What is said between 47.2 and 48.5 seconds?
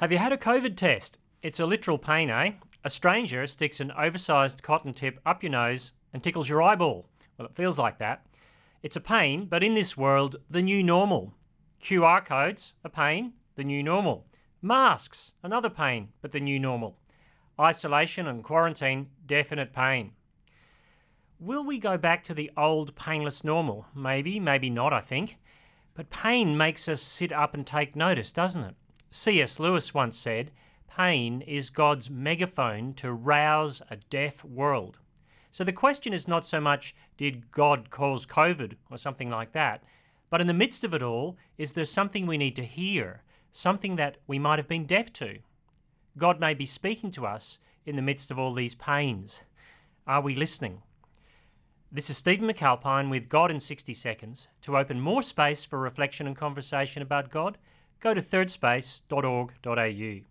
us in the midst of